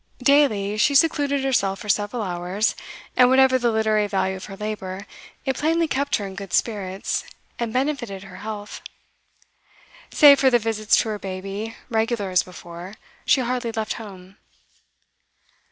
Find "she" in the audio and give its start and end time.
0.79-0.95, 13.27-13.41